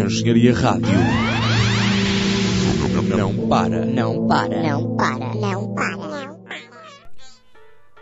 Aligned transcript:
Engenharia 0.00 0.54
Rádio. 0.54 0.88
Não 3.14 3.46
para. 3.46 3.84
Não 3.84 4.26
para. 4.26 4.62
Não 4.62 4.96
para. 4.96 5.34
Não 5.34 5.74
para. 5.74 6.36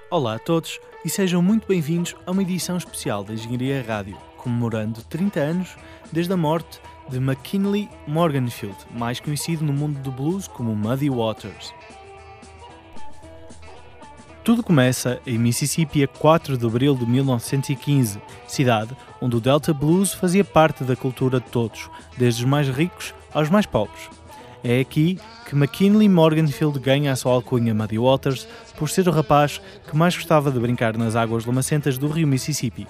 Olá 0.08 0.36
a 0.36 0.38
todos 0.38 0.78
e 1.04 1.10
sejam 1.10 1.42
muito 1.42 1.66
bem-vindos 1.66 2.14
a 2.24 2.30
uma 2.30 2.42
edição 2.42 2.76
especial 2.76 3.24
da 3.24 3.34
Engenharia 3.34 3.82
Rádio, 3.82 4.16
comemorando 4.36 5.02
30 5.02 5.40
anos 5.40 5.76
desde 6.12 6.32
a 6.32 6.36
morte 6.36 6.80
de 7.08 7.16
McKinley 7.16 7.88
Morganfield, 8.06 8.76
mais 8.96 9.18
conhecido 9.18 9.64
no 9.64 9.72
mundo 9.72 9.98
do 9.98 10.12
blues 10.12 10.46
como 10.46 10.76
Muddy 10.76 11.10
Waters. 11.10 11.74
Tudo 14.42 14.62
começa 14.62 15.20
em 15.26 15.36
Mississippi 15.36 16.02
a 16.02 16.08
4 16.08 16.56
de 16.56 16.66
abril 16.66 16.96
de 16.96 17.04
1915, 17.04 18.20
cidade 18.46 18.96
onde 19.20 19.36
o 19.36 19.40
Delta 19.40 19.74
Blues 19.74 20.14
fazia 20.14 20.42
parte 20.42 20.82
da 20.82 20.96
cultura 20.96 21.38
de 21.38 21.46
todos, 21.50 21.90
desde 22.16 22.42
os 22.42 22.48
mais 22.48 22.66
ricos 22.66 23.14
aos 23.34 23.50
mais 23.50 23.66
pobres. 23.66 24.08
É 24.64 24.80
aqui 24.80 25.18
que 25.46 25.54
McKinley 25.54 26.08
Morganfield 26.08 26.78
ganha 26.78 27.12
a 27.12 27.16
sua 27.16 27.32
alcunha 27.32 27.74
Muddy 27.74 27.98
Waters 27.98 28.48
por 28.78 28.88
ser 28.88 29.08
o 29.08 29.12
rapaz 29.12 29.60
que 29.86 29.96
mais 29.96 30.16
gostava 30.16 30.50
de 30.50 30.58
brincar 30.58 30.96
nas 30.96 31.16
águas 31.16 31.44
lamacentas 31.44 31.98
do 31.98 32.08
rio 32.08 32.26
Mississippi. 32.26 32.86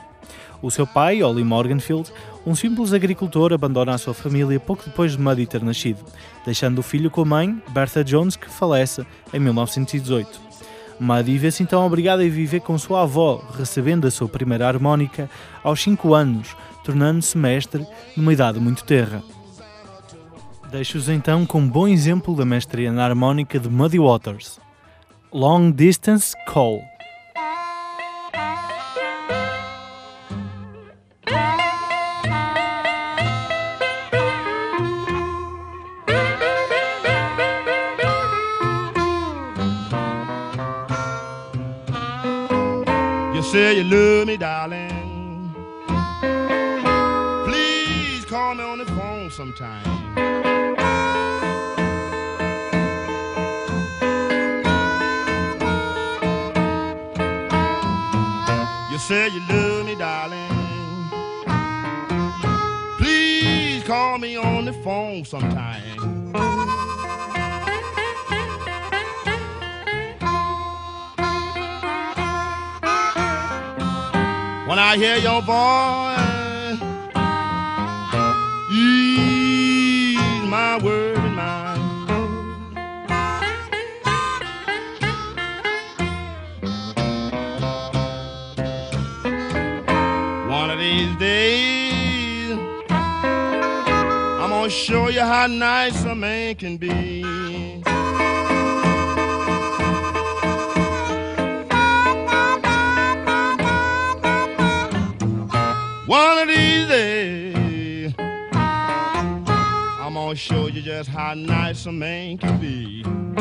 O 0.63 0.71
seu 0.71 0.87
pai, 0.87 1.21
Ollie 1.21 1.43
Morganfield, 1.43 2.13
um 2.47 2.55
simples 2.55 2.93
agricultor, 2.93 3.53
abandona 3.53 3.95
a 3.95 3.99
sua 3.99 4.15
família 4.15 4.61
pouco 4.61 4.85
depois 4.85 5.13
de 5.13 5.21
Muddy 5.21 5.47
ter 5.47 5.63
nascido, 5.65 6.05
deixando 6.45 6.79
o 6.79 6.83
filho 6.83 7.11
com 7.11 7.23
a 7.23 7.25
mãe, 7.25 7.63
Bertha 7.71 8.05
Jones, 8.05 8.37
que 8.37 8.49
falece 8.49 9.05
em 9.33 9.41
1918. 9.41 10.51
Muddy 11.01 11.39
vê-se 11.39 11.63
então 11.63 11.87
obrigado 11.87 12.21
a 12.21 12.29
viver 12.29 12.61
com 12.61 12.77
sua 12.77 13.03
avó, 13.03 13.43
recebendo 13.57 14.07
a 14.07 14.11
sua 14.11 14.29
primeira 14.29 14.69
harmónica 14.69 15.31
aos 15.65 15.81
5 15.81 16.13
anos, 16.13 16.55
tornando-se 16.85 17.39
mestre 17.39 17.87
numa 18.15 18.33
idade 18.33 18.61
muito 18.61 18.85
terra. 18.85 19.23
Deixo-os 20.71 21.09
então 21.09 21.47
com 21.47 21.61
um 21.61 21.69
bom 21.69 21.89
exemplo 21.89 22.37
da 22.37 22.45
mestria 22.45 22.93
na 22.93 23.05
harmónica 23.05 23.59
de 23.59 23.69
Muddy 23.69 23.99
Waters. 23.99 24.61
Long 25.33 25.71
Distance 25.71 26.37
Call. 26.47 26.90
You 43.41 43.47
say 43.47 43.79
you 43.79 43.85
love 43.85 44.27
me, 44.27 44.37
darling. 44.37 45.55
Please 47.47 48.23
call 48.27 48.55
me 48.55 48.63
on 48.63 48.77
the 48.77 48.85
phone 48.85 49.31
sometime. 49.31 49.83
You 58.93 58.99
say 58.99 59.29
you 59.31 59.41
love 59.49 59.87
me, 59.87 59.95
darling. 59.95 60.51
Please 62.99 63.83
call 63.85 64.19
me 64.19 64.37
on 64.37 64.67
the 64.67 64.75
phone 64.85 65.25
sometime. 65.25 66.10
I 74.83 74.97
hear 74.97 75.19
your 75.19 75.43
voice, 75.43 76.81
ease 78.73 80.49
my 80.49 80.79
worried 80.83 81.33
mind. 81.35 81.83
One 90.51 90.71
of 90.71 90.79
these 90.79 91.15
days, 91.19 92.59
I'm 94.41 94.51
gonna 94.51 94.71
show 94.71 95.09
you 95.09 95.21
how 95.21 95.47
nice 95.47 96.05
a 96.05 96.15
man 96.15 96.55
can 96.55 96.79
be. 96.79 97.23
One 106.11 106.39
of 106.39 106.49
these 106.49 106.89
days, 106.89 108.15
I'm 108.19 109.45
gonna 110.15 110.35
show 110.35 110.67
you 110.67 110.83
just 110.83 111.09
how 111.09 111.35
nice 111.35 111.87
a 111.87 111.93
man 111.93 112.37
can 112.37 112.59
be. 112.59 113.05
I'm 113.05 113.35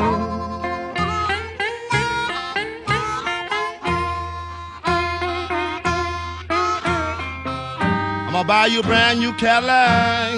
gonna 8.33 8.47
buy 8.47 8.67
you 8.67 8.81
a 8.81 8.83
brand 8.83 9.19
new 9.19 9.33
Cadillac 9.33 10.35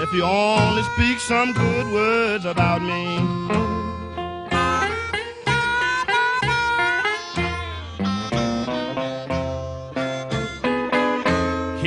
if 0.00 0.10
you 0.14 0.22
only 0.22 0.82
speak 0.94 1.20
some 1.20 1.52
good 1.52 1.92
words 1.92 2.46
about 2.46 2.80
me. 2.80 3.69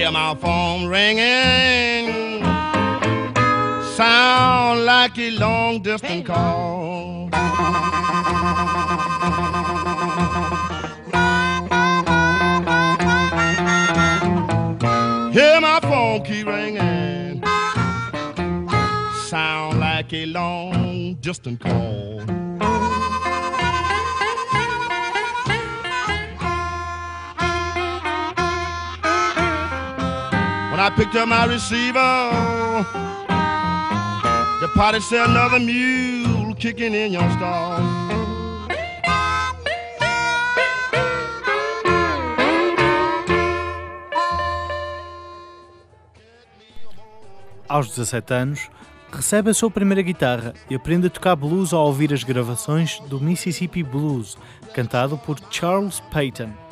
Hear 0.03 0.11
my 0.11 0.35
phone 0.35 0.87
ringing, 0.87 2.43
sound 3.95 4.83
like 4.83 5.17
a 5.17 5.31
long 5.31 5.81
distance 5.81 6.27
call. 6.27 7.29
Hear 15.31 15.61
my 15.61 15.79
phone 15.81 16.23
keep 16.25 16.47
ringing, 16.47 17.41
sound 19.27 19.79
like 19.79 20.11
a 20.11 20.25
long 20.25 21.13
distance 21.21 21.61
call. 21.61 22.42
I 30.85 30.89
picked 30.89 31.15
up 31.15 31.29
my 31.29 31.45
receiver, 31.45 31.97
the 34.59 34.67
party 34.75 34.99
said 34.99 35.29
another 35.29 35.57
mule 35.57 36.53
kicking 36.55 36.93
in 36.93 37.13
your 37.13 37.23
stall. 37.31 37.79
Aos 47.69 47.87
17 47.95 48.33
anos, 48.33 48.69
recebe 49.09 49.51
a 49.51 49.53
sua 49.53 49.71
primeira 49.71 50.01
guitarra 50.01 50.53
e 50.69 50.75
aprende 50.75 51.07
a 51.07 51.09
tocar 51.09 51.37
blues 51.37 51.71
ao 51.71 51.85
ouvir 51.85 52.11
as 52.11 52.25
gravações 52.25 52.99
do 53.07 53.21
Mississippi 53.21 53.83
Blues, 53.83 54.37
cantado 54.73 55.17
por 55.17 55.37
Charles 55.49 56.01
Payton. 56.11 56.62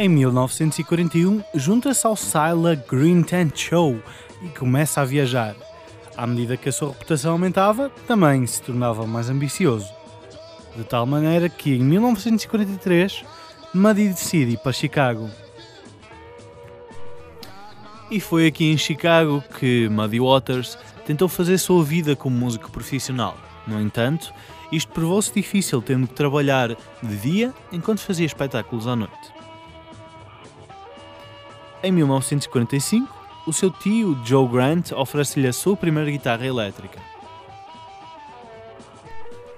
Em 0.00 0.08
1941, 0.08 1.42
junta-se 1.56 2.06
ao 2.06 2.14
Sila 2.14 2.76
Green 2.88 3.20
Tent 3.20 3.56
Show 3.56 4.00
e 4.40 4.48
começa 4.50 5.00
a 5.00 5.04
viajar. 5.04 5.56
À 6.16 6.24
medida 6.24 6.56
que 6.56 6.68
a 6.68 6.72
sua 6.72 6.90
reputação 6.90 7.32
aumentava, 7.32 7.90
também 8.06 8.46
se 8.46 8.62
tornava 8.62 9.04
mais 9.08 9.28
ambicioso. 9.28 9.92
De 10.76 10.84
tal 10.84 11.04
maneira 11.04 11.48
que, 11.48 11.74
em 11.74 11.80
1943, 11.80 13.24
Muddy 13.74 14.10
decide 14.10 14.52
ir 14.52 14.58
para 14.58 14.70
Chicago. 14.70 15.28
E 18.08 18.20
foi 18.20 18.46
aqui 18.46 18.70
em 18.70 18.78
Chicago 18.78 19.42
que 19.58 19.88
Muddy 19.88 20.20
Waters 20.20 20.78
tentou 21.04 21.28
fazer 21.28 21.58
sua 21.58 21.82
vida 21.82 22.14
como 22.14 22.38
músico 22.38 22.70
profissional. 22.70 23.36
No 23.66 23.80
entanto, 23.80 24.32
isto 24.70 24.92
provou-se 24.92 25.34
difícil, 25.34 25.82
tendo 25.82 26.06
que 26.06 26.14
trabalhar 26.14 26.76
de 27.02 27.16
dia 27.16 27.52
enquanto 27.72 27.98
fazia 27.98 28.26
espetáculos 28.26 28.86
à 28.86 28.94
noite. 28.94 29.37
Em 31.82 31.92
1945, 31.92 33.08
o 33.46 33.52
seu 33.52 33.70
tio 33.70 34.18
Joe 34.24 34.48
Grant 34.48 34.90
oferece-lhe 34.92 35.46
a 35.46 35.52
sua 35.52 35.76
primeira 35.76 36.10
guitarra 36.10 36.44
elétrica. 36.44 36.98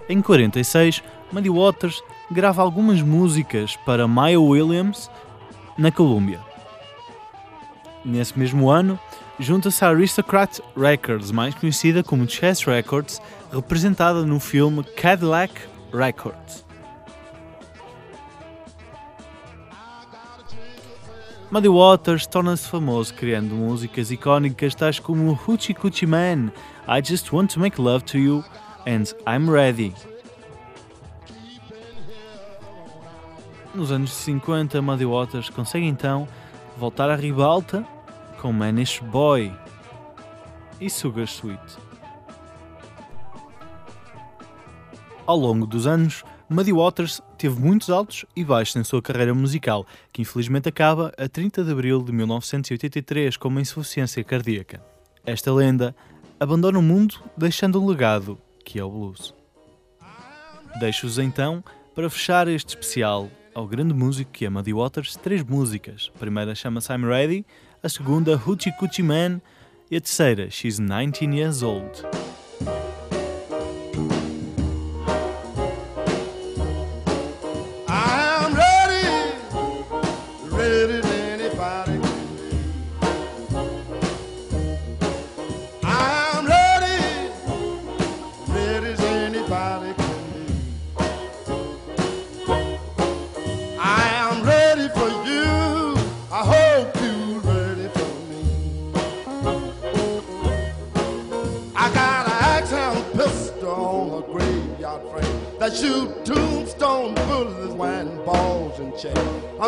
Em 0.08 0.20
46, 0.20 1.02
Muddy 1.32 1.48
Waters 1.48 2.02
grava 2.30 2.60
algumas 2.60 3.00
músicas 3.00 3.76
para 3.86 4.06
Maya 4.06 4.40
Williams 4.40 5.10
na 5.78 5.90
Columbia. 5.90 6.40
Nesse 8.04 8.38
mesmo 8.38 8.70
ano, 8.70 8.98
junta-se 9.38 9.82
à 9.84 9.88
Aristocrat 9.88 10.58
Records, 10.76 11.30
mais 11.30 11.54
conhecida 11.54 12.02
como 12.02 12.28
Chess 12.28 12.64
Records, 12.64 13.20
representada 13.50 14.26
no 14.26 14.38
filme 14.38 14.84
Cadillac 14.84 15.54
Records. 15.92 16.69
Muddy 21.50 21.68
Waters 21.68 22.28
torna-se 22.28 22.68
famoso 22.68 23.12
criando 23.12 23.56
músicas 23.56 24.12
icónicas 24.12 24.72
tais 24.72 25.00
como 25.00 25.32
Hoochie 25.32 25.74
Coochie 25.74 26.06
Man, 26.06 26.52
I 26.86 27.02
Just 27.04 27.32
Want 27.32 27.52
to 27.54 27.58
Make 27.58 27.80
Love 27.80 28.04
to 28.04 28.18
You 28.18 28.44
and 28.86 29.12
I'm 29.26 29.50
Ready. 29.50 29.92
Nos 33.74 33.90
anos 33.90 34.12
50, 34.12 34.80
Muddy 34.80 35.04
Waters 35.04 35.50
consegue 35.50 35.86
então 35.86 36.28
voltar 36.78 37.10
à 37.10 37.16
ribalta 37.16 37.84
com 38.40 38.52
Manish 38.52 39.00
Boy 39.00 39.52
e 40.80 40.88
Sugar 40.88 41.26
Sweet. 41.26 41.78
Ao 45.26 45.36
longo 45.36 45.66
dos 45.66 45.84
anos, 45.84 46.22
Muddy 46.48 46.72
Waters 46.72 47.20
teve 47.40 47.58
muitos 47.58 47.88
altos 47.88 48.26
e 48.36 48.44
baixos 48.44 48.76
em 48.76 48.84
sua 48.84 49.00
carreira 49.00 49.32
musical, 49.32 49.86
que 50.12 50.20
infelizmente 50.20 50.68
acaba 50.68 51.10
a 51.16 51.26
30 51.26 51.64
de 51.64 51.72
abril 51.72 52.02
de 52.02 52.12
1983 52.12 53.38
com 53.38 53.48
uma 53.48 53.62
insuficiência 53.62 54.22
cardíaca. 54.22 54.84
Esta 55.24 55.50
lenda 55.50 55.96
abandona 56.38 56.78
o 56.78 56.82
mundo 56.82 57.14
deixando 57.34 57.82
um 57.82 57.86
legado, 57.86 58.38
que 58.62 58.78
é 58.78 58.84
o 58.84 58.90
blues. 58.90 59.32
Deixo-vos 60.78 61.18
então, 61.18 61.64
para 61.94 62.10
fechar 62.10 62.46
este 62.46 62.68
especial, 62.68 63.30
ao 63.54 63.66
grande 63.66 63.94
músico 63.94 64.30
que 64.30 64.44
é 64.44 64.50
Muddy 64.50 64.74
Waters, 64.74 65.16
três 65.16 65.42
músicas. 65.42 66.10
A 66.14 66.18
primeira 66.18 66.54
chama-se 66.54 66.92
I'm 66.92 67.06
Ready, 67.06 67.46
a 67.82 67.88
segunda 67.88 68.36
Hoochie 68.36 68.76
Coochie 68.76 69.02
Man 69.02 69.40
e 69.90 69.96
a 69.96 70.00
terceira 70.00 70.50
She's 70.50 70.78
19 70.78 71.38
Years 71.38 71.62
Old. 71.62 72.02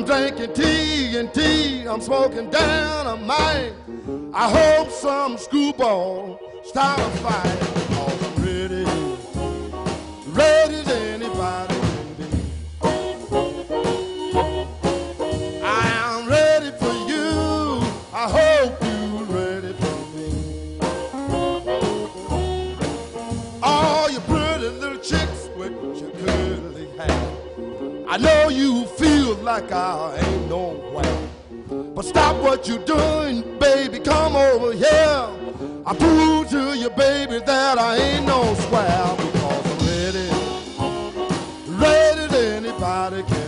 I'm 0.03 0.09
drinking 0.09 0.51
TNT. 0.51 1.87
I'm 1.87 2.01
smoking 2.01 2.51
down 2.51 3.07
a 3.07 3.17
mine. 3.17 4.33
I 4.35 4.51
hope 4.51 4.91
some 4.91 5.39
screwball 5.39 6.41
start 6.65 6.99
a 6.99 7.11
fight. 7.19 7.82
Like 29.43 29.73
I 29.73 30.17
ain't 30.19 30.49
nowhere. 30.49 31.29
But 31.95 32.05
stop 32.05 32.37
what 32.43 32.69
you're 32.69 32.85
doing, 32.85 33.59
baby. 33.59 33.99
Come 33.99 34.37
over 34.37 34.73
here. 34.73 35.29
I 35.85 35.95
prove 35.99 36.49
to 36.51 36.79
you, 36.79 36.91
baby, 36.91 37.41
that 37.45 37.79
I 37.79 37.97
ain't 37.97 38.27
no 38.27 38.55
square. 38.55 39.17
Because 39.17 39.67
I'm 39.67 39.87
ready, 39.89 40.29
ready 41.85 42.21
as 42.21 42.33
anybody 42.35 43.23
can 43.25 43.42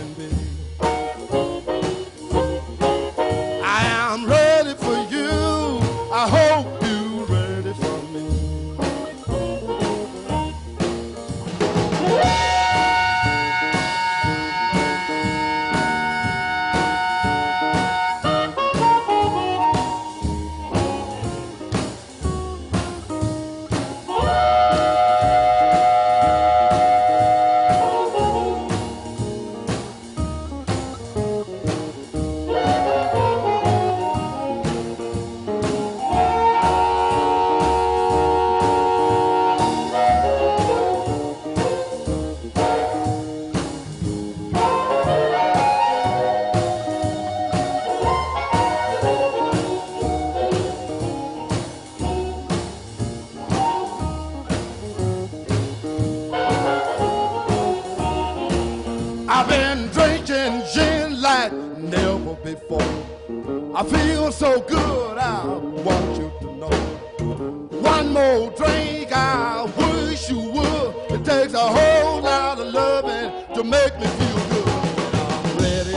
takes 71.25 71.53
a 71.55 71.57
whole 71.59 72.21
lot 72.21 72.59
of 72.59 72.67
loving 72.71 73.55
to 73.55 73.63
make 73.63 73.99
me 73.99 74.05
feel 74.05 74.39
good. 74.49 74.67
I'm 75.15 75.57
ready, 75.57 75.95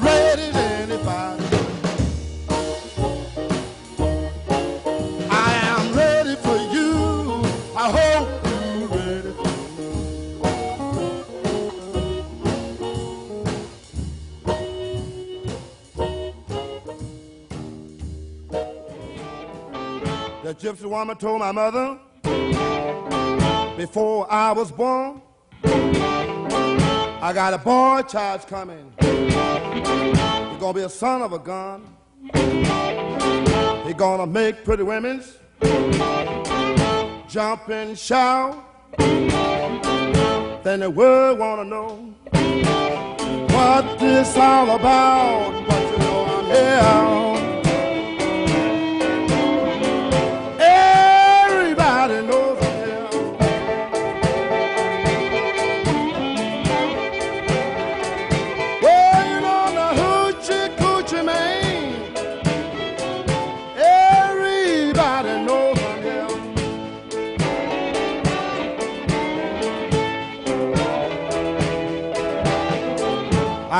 ready 0.00 0.42
as 0.42 0.56
anybody. 0.56 1.44
I 5.30 5.52
am 5.74 5.94
ready 5.94 6.34
for 6.34 6.56
you. 6.74 7.44
I 7.76 7.86
hope 7.98 8.28
you're 8.76 8.88
ready. 8.88 9.32
The 20.42 20.54
gypsy 20.56 20.86
woman 20.86 21.16
told 21.16 21.38
my 21.38 21.52
mother 21.52 22.00
before 23.76 24.30
I 24.30 24.52
was 24.52 24.70
born, 24.70 25.22
I 27.22 27.32
got 27.34 27.54
a 27.54 27.58
boy 27.58 28.02
child 28.02 28.46
coming. 28.46 28.92
He's 29.00 30.60
gonna 30.60 30.74
be 30.74 30.82
a 30.82 30.88
son 30.88 31.22
of 31.22 31.32
a 31.32 31.38
gun. 31.38 31.82
He's 33.84 33.94
gonna 33.94 34.26
make 34.26 34.64
pretty 34.64 34.82
women's 34.82 35.38
jump 37.28 37.68
and 37.68 37.98
shout. 37.98 38.64
Then 40.62 40.80
the 40.80 40.90
world 40.90 41.38
wanna 41.38 41.64
know 41.64 42.14
what 43.54 43.98
this 43.98 44.36
all 44.36 44.70
about. 44.70 45.66
But 45.68 45.82
you 45.92 45.98
know 45.98 46.24
I'm 46.26 46.44
here. 46.46 47.39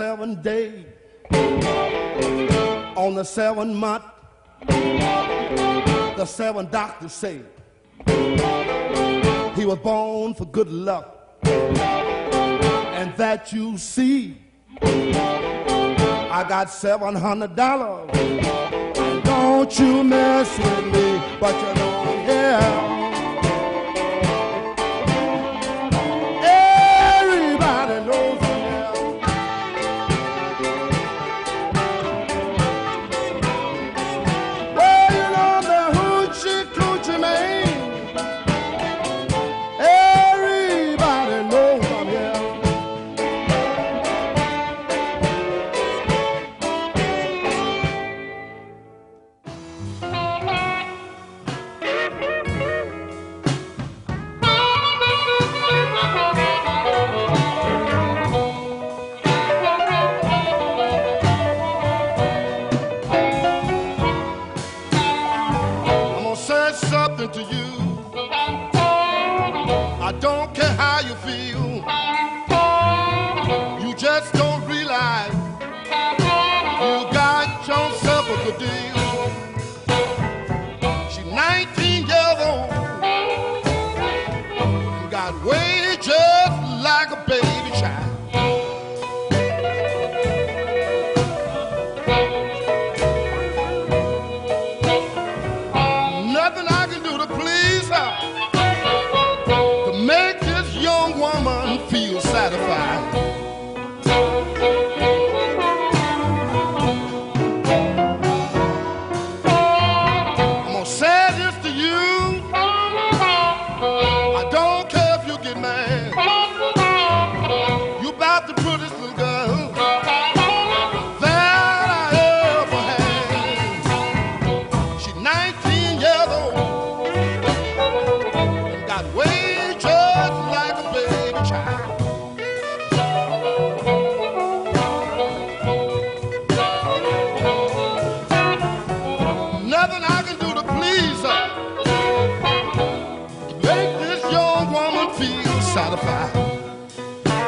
seventh 0.00 0.42
day, 0.42 0.86
on 2.96 3.14
the 3.14 3.22
seventh 3.22 3.76
month, 3.76 4.02
the 4.66 6.24
seventh 6.24 6.70
doctor 6.70 7.06
said 7.06 7.44
he 9.54 9.66
was 9.66 9.78
born 9.80 10.32
for 10.32 10.46
good 10.46 10.72
luck, 10.72 11.36
and 11.44 13.14
that 13.18 13.52
you 13.52 13.76
see. 13.76 14.38
I 14.80 16.46
got 16.48 16.70
seven 16.70 17.14
hundred 17.14 17.54
dollars. 17.54 18.10
Don't 19.22 19.78
you 19.78 20.02
mess 20.02 20.48
with 20.58 20.86
me, 20.94 21.20
but 21.38 21.54
you 21.60 21.74
don't 21.74 22.24
care. 22.24 22.99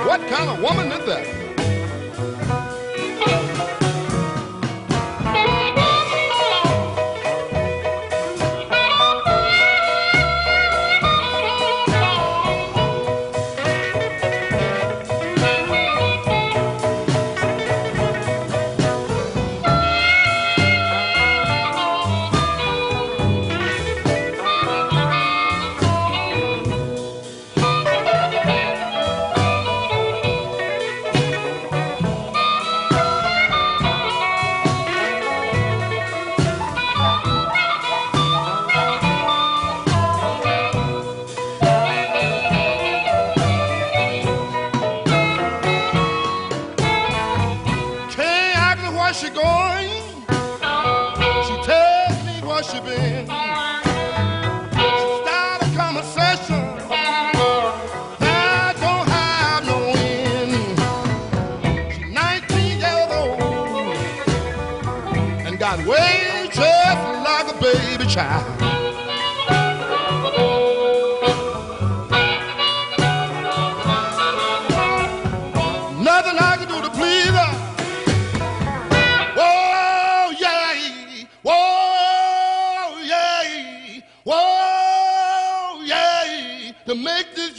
What 0.06 0.20
kind 0.28 0.48
of 0.48 0.62
woman 0.62 0.92
is 0.92 1.04
that? 1.06 1.51
worshiping. 52.62 53.26
Start 53.26 53.82
a 55.62 55.64
conversation 55.76 56.62
that 58.20 58.76
don't 58.78 59.08
have 59.08 59.66
no 59.66 59.78
end. 59.96 60.78
She's 61.92 62.12
19 62.12 62.78
years 62.78 63.10
old 63.10 63.40
and 65.46 65.58
got 65.58 65.84
way 65.84 66.48
just 66.52 67.02
like 67.24 67.48
a 67.52 67.54
baby 67.60 68.06
child. 68.06 68.71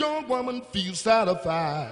your 0.03 0.21
woman 0.23 0.61
feel 0.73 0.93
satisfied. 0.93 1.87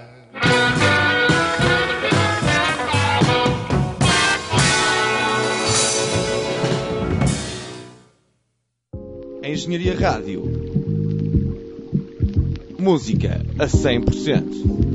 Engenharia 9.42 9.94
Rádio. 9.94 10.42
Música 12.78 13.40
a 13.58 13.66
100%. 13.66 14.91